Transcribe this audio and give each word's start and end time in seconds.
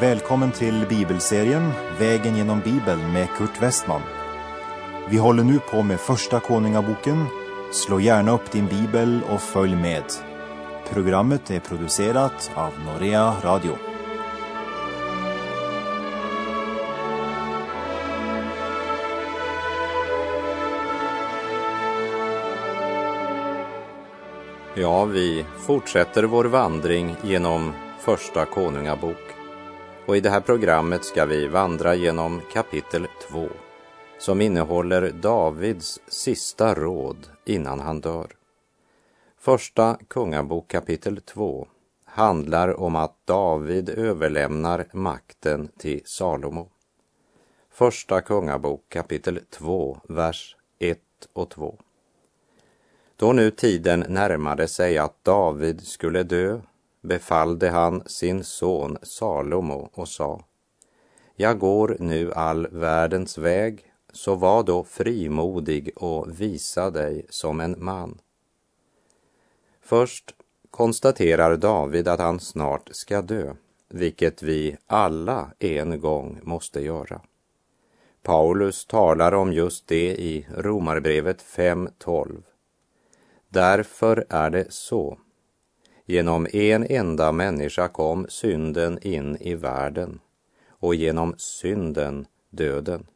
välkommen 0.00 0.52
till 0.52 0.86
bibelserien 0.88 1.72
Vägen 1.98 2.36
genom 2.36 2.60
Bibeln 2.60 3.12
med 3.12 3.28
Kurt 3.28 3.62
Westman. 3.62 4.00
Vi 5.10 5.16
håller 5.16 5.44
nu 5.44 5.58
på 5.58 5.82
med 5.82 6.00
Första 6.00 6.40
Konungaboken. 6.40 7.26
Slå 7.72 8.00
gärna 8.00 8.32
upp 8.32 8.50
din 8.50 8.66
bibel 8.66 9.20
och 9.30 9.40
följ 9.40 9.76
med. 9.76 10.04
Programmet 10.90 11.50
är 11.50 11.60
producerat 11.60 12.50
av 12.54 12.72
Norea 12.86 13.34
Radio. 13.42 13.76
Ja, 24.74 25.04
vi 25.04 25.44
fortsätter 25.66 26.22
vår 26.22 26.44
vandring 26.44 27.16
genom 27.22 27.72
Första 28.00 28.44
Konungabok. 28.44 29.43
Och 30.06 30.16
i 30.16 30.20
det 30.20 30.30
här 30.30 30.40
programmet 30.40 31.04
ska 31.04 31.24
vi 31.24 31.48
vandra 31.48 31.94
genom 31.94 32.40
kapitel 32.52 33.06
2 33.28 33.48
som 34.18 34.40
innehåller 34.40 35.10
Davids 35.10 36.00
sista 36.08 36.74
råd 36.74 37.26
innan 37.44 37.80
han 37.80 38.00
dör. 38.00 38.26
Första 39.38 39.98
Kungabok 40.08 40.68
kapitel 40.68 41.20
2 41.20 41.68
handlar 42.04 42.80
om 42.80 42.96
att 42.96 43.26
David 43.26 43.88
överlämnar 43.88 44.86
makten 44.92 45.68
till 45.78 46.02
Salomo. 46.04 46.68
Första 47.70 48.20
Kungabok 48.20 48.88
kapitel 48.88 49.40
2, 49.50 49.98
vers 50.08 50.56
1 50.78 50.98
och 51.32 51.50
2. 51.50 51.78
Då 53.16 53.32
nu 53.32 53.50
tiden 53.50 54.04
närmade 54.08 54.68
sig 54.68 54.98
att 54.98 55.24
David 55.24 55.86
skulle 55.86 56.22
dö 56.22 56.60
befallde 57.04 57.70
han 57.70 58.02
sin 58.06 58.44
son 58.44 58.98
Salomo 59.02 59.90
och 59.92 60.08
sa 60.08 60.44
Jag 61.36 61.58
går 61.58 61.96
nu 62.00 62.32
all 62.32 62.66
världens 62.66 63.38
väg, 63.38 63.92
så 64.12 64.34
var 64.34 64.62
då 64.62 64.84
frimodig 64.84 65.90
och 65.96 66.40
visa 66.40 66.90
dig 66.90 67.26
som 67.28 67.60
en 67.60 67.74
man. 67.78 68.18
Först 69.80 70.34
konstaterar 70.70 71.56
David 71.56 72.08
att 72.08 72.20
han 72.20 72.40
snart 72.40 72.88
ska 72.92 73.22
dö, 73.22 73.54
vilket 73.88 74.42
vi 74.42 74.76
alla 74.86 75.50
en 75.58 76.00
gång 76.00 76.40
måste 76.42 76.80
göra. 76.80 77.20
Paulus 78.22 78.86
talar 78.86 79.34
om 79.34 79.52
just 79.52 79.86
det 79.86 80.14
i 80.14 80.46
Romarbrevet 80.56 81.42
5.12. 81.42 82.42
Därför 83.48 84.26
är 84.28 84.50
det 84.50 84.72
så. 84.72 85.18
Genom 86.06 86.46
en 86.52 86.86
enda 86.86 87.32
människa 87.32 87.88
kom 87.88 88.26
synden 88.28 88.98
in 89.02 89.36
i 89.36 89.54
världen 89.54 90.20
och 90.68 90.94
genom 90.94 91.34
synden 91.38 92.26
döden. 92.50 93.06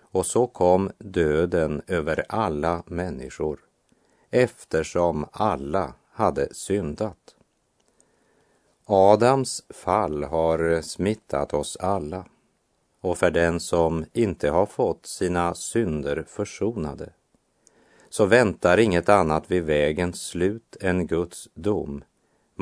Och 0.00 0.26
så 0.26 0.46
kom 0.46 0.90
döden 0.98 1.82
över 1.86 2.24
alla 2.28 2.82
människor 2.86 3.60
eftersom 4.30 5.26
alla 5.32 5.94
hade 6.10 6.54
syndat. 6.54 7.36
Adams 8.84 9.64
fall 9.68 10.24
har 10.24 10.82
smittat 10.82 11.54
oss 11.54 11.76
alla 11.76 12.24
och 13.00 13.18
för 13.18 13.30
den 13.30 13.60
som 13.60 14.04
inte 14.12 14.50
har 14.50 14.66
fått 14.66 15.06
sina 15.06 15.54
synder 15.54 16.24
försonade 16.28 17.12
så 18.08 18.26
väntar 18.26 18.78
inget 18.78 19.08
annat 19.08 19.50
vid 19.50 19.62
vägens 19.62 20.26
slut 20.26 20.76
än 20.80 21.06
Guds 21.06 21.48
dom. 21.54 22.04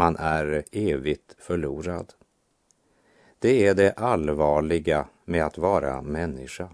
Man 0.00 0.16
är 0.16 0.64
evigt 0.72 1.36
förlorad. 1.38 2.12
Det 3.38 3.66
är 3.66 3.74
det 3.74 3.92
allvarliga 3.92 5.06
med 5.24 5.44
att 5.44 5.58
vara 5.58 6.02
människa. 6.02 6.68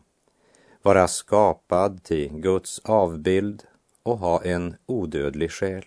Vara 0.83 1.09
skapad 1.09 2.03
till 2.03 2.29
Guds 2.33 2.79
avbild 2.85 3.63
och 4.03 4.19
ha 4.19 4.45
en 4.45 4.77
odödlig 4.87 5.51
själ. 5.51 5.85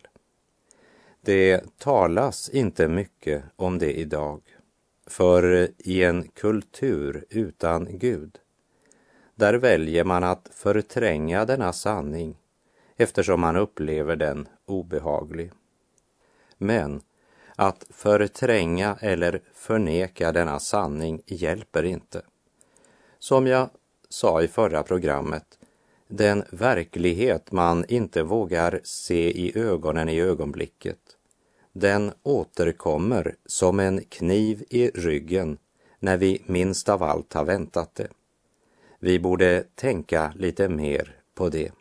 Det 1.22 1.78
talas 1.78 2.50
inte 2.50 2.88
mycket 2.88 3.44
om 3.56 3.78
det 3.78 4.00
idag, 4.00 4.42
för 5.08 5.70
i 5.78 6.04
en 6.04 6.28
kultur 6.28 7.26
utan 7.30 7.88
Gud, 7.92 8.40
där 9.36 9.54
väljer 9.54 10.04
man 10.04 10.24
att 10.24 10.50
förtränga 10.54 11.46
denna 11.46 11.74
sanning 11.74 12.38
eftersom 12.98 13.42
man 13.42 13.56
upplever 13.56 14.16
den 14.16 14.48
obehaglig. 14.66 15.52
Men 16.58 17.02
att 17.59 17.86
förtränga 17.90 18.97
eller 19.02 19.42
förneka 19.53 20.31
denna 20.31 20.59
sanning 20.59 21.22
hjälper 21.25 21.84
inte. 21.84 22.22
Som 23.20 23.47
jag 23.47 23.70
sa 24.09 24.42
i 24.42 24.47
förra 24.47 24.84
programmet, 24.84 25.59
den 26.08 26.44
verklighet 26.52 27.52
man 27.52 27.86
inte 27.88 28.24
vågar 28.24 28.80
se 28.84 29.31
i 29.31 29.58
ögonen 29.58 30.09
i 30.09 30.22
ögonblicket, 30.22 30.97
den 31.74 32.12
återkommer 32.24 33.36
som 33.46 33.80
en 33.80 34.03
kniv 34.03 34.64
i 34.70 34.90
ryggen 34.90 35.58
när 36.00 36.18
vi 36.18 36.41
minst 36.46 36.90
av 36.90 37.03
allt 37.03 37.34
har 37.34 37.46
väntat 37.46 37.96
det. 37.96 38.08
Vi 39.00 39.20
borde 39.20 39.64
tänka 39.76 40.34
lite 40.36 40.70
mer 40.70 41.16
på 41.36 41.50
det. 41.50 41.72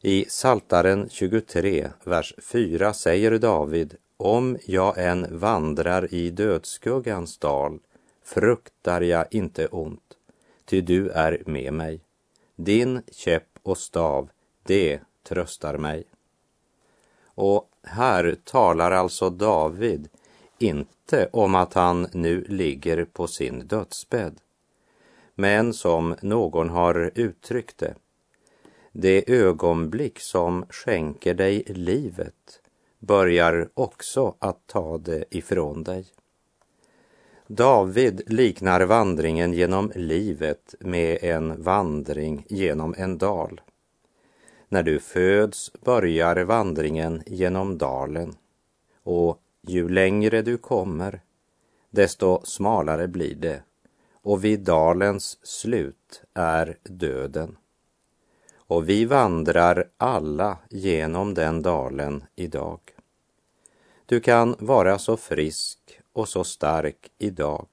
I 0.00 0.24
Saltaren 0.28 1.08
23, 1.08 1.88
vers 2.04 2.34
4 2.38 2.92
säger 2.92 3.38
David, 3.38 3.96
om 4.22 4.58
jag 4.66 4.98
än 4.98 5.38
vandrar 5.38 6.14
i 6.14 6.30
dödsskuggans 6.30 7.38
dal 7.38 7.78
fruktar 8.22 9.00
jag 9.00 9.26
inte 9.30 9.66
ont, 9.66 10.16
ty 10.64 10.80
du 10.80 11.08
är 11.08 11.42
med 11.46 11.72
mig. 11.72 12.00
Din 12.56 13.02
käpp 13.12 13.48
och 13.62 13.78
stav, 13.78 14.30
det 14.62 15.00
tröstar 15.22 15.78
mig. 15.78 16.04
Och 17.24 17.70
här 17.82 18.36
talar 18.44 18.90
alltså 18.90 19.30
David 19.30 20.08
inte 20.58 21.28
om 21.32 21.54
att 21.54 21.74
han 21.74 22.08
nu 22.12 22.44
ligger 22.48 23.04
på 23.04 23.26
sin 23.26 23.66
dödsbädd. 23.66 24.40
Men 25.34 25.74
som 25.74 26.16
någon 26.22 26.70
har 26.70 27.10
uttryckt 27.14 27.78
det, 27.78 27.94
det 28.92 29.30
ögonblick 29.30 30.20
som 30.20 30.66
skänker 30.70 31.34
dig 31.34 31.64
livet 31.66 32.62
börjar 33.02 33.68
också 33.74 34.34
att 34.38 34.66
ta 34.66 34.98
det 34.98 35.24
ifrån 35.30 35.82
dig. 35.82 36.06
David 37.46 38.22
liknar 38.26 38.80
vandringen 38.80 39.52
genom 39.52 39.92
livet 39.94 40.74
med 40.80 41.18
en 41.22 41.62
vandring 41.62 42.46
genom 42.48 42.94
en 42.98 43.18
dal. 43.18 43.60
När 44.68 44.82
du 44.82 44.98
föds 45.00 45.72
börjar 45.84 46.44
vandringen 46.44 47.22
genom 47.26 47.78
dalen 47.78 48.34
och 49.02 49.38
ju 49.60 49.88
längre 49.88 50.42
du 50.42 50.58
kommer, 50.58 51.20
desto 51.90 52.40
smalare 52.44 53.08
blir 53.08 53.34
det 53.34 53.62
och 54.12 54.44
vid 54.44 54.60
dalens 54.60 55.38
slut 55.42 56.22
är 56.34 56.78
döden 56.84 57.56
och 58.72 58.88
vi 58.88 59.04
vandrar 59.04 59.84
alla 59.96 60.58
genom 60.70 61.34
den 61.34 61.62
dalen 61.62 62.24
idag. 62.36 62.80
Du 64.06 64.20
kan 64.20 64.56
vara 64.58 64.98
så 64.98 65.16
frisk 65.16 65.78
och 66.12 66.28
så 66.28 66.44
stark 66.44 67.10
idag 67.18 67.66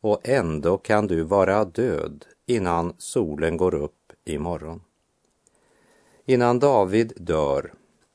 och 0.00 0.20
ändå 0.22 0.78
kan 0.78 1.06
du 1.06 1.22
vara 1.22 1.64
död 1.64 2.24
innan 2.46 2.94
solen 2.98 3.56
går 3.56 3.74
upp 3.74 4.12
imorgon. 4.24 4.80
Innan 6.24 6.58
David 6.58 7.12
dör 7.16 7.72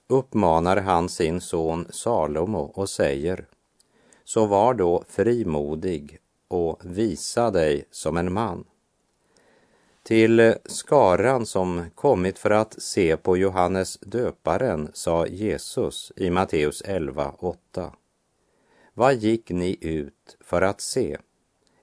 uppmanar 0.08 0.78
han 0.78 1.10
sin 1.10 1.42
son 1.42 1.88
Salomo 1.90 2.72
och 2.74 2.90
säger 2.90 3.46
Så 4.24 4.46
var 4.46 4.74
då 4.74 5.04
frimodig 5.08 6.20
och 6.48 6.80
visa 6.84 7.52
dig 7.52 7.86
som 7.92 8.18
en 8.18 8.34
man 8.34 8.66
till 10.04 10.56
skaran 10.66 11.46
som 11.46 11.86
kommit 11.96 12.40
för 12.40 12.50
att 12.52 12.82
se 12.82 13.18
på 13.18 13.38
Johannes 13.38 13.98
döparen 14.02 14.90
sa 14.94 15.28
Jesus 15.28 16.12
i 16.16 16.30
Matteus 16.30 16.84
11.8. 16.84 17.92
Vad 18.94 19.16
gick 19.16 19.50
ni 19.50 19.78
ut 19.82 20.38
för 20.40 20.62
att 20.62 20.82
se? 20.82 21.18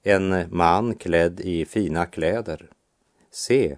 En 0.03 0.55
man 0.55 0.95
klädd 0.95 1.39
i 1.39 1.65
fina 1.65 2.05
kläder? 2.05 2.69
Se, 3.31 3.77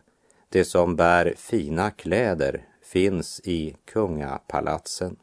det 0.50 0.66
som 0.66 0.95
bär 0.95 1.34
fina 1.38 1.92
kläder 1.92 2.68
finns 2.81 3.42
i 3.44 3.75
kungapalatsen. 3.86 5.16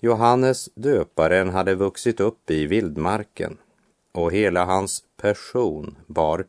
Johannes 0.00 0.68
döparen 0.74 1.50
hade 1.50 1.74
vuxit 1.74 2.20
upp 2.20 2.50
i 2.50 2.66
vildmarken 2.66 3.58
och 4.12 4.32
hela 4.32 4.64
hans 4.64 5.04
person 5.16 5.98
bar 6.06 6.46